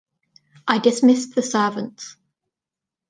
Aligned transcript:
I 0.67 0.79
dismissed 0.79 1.35
the 1.35 1.43
servants. 1.43 2.17